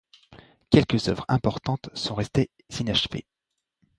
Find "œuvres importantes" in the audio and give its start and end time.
1.09-1.91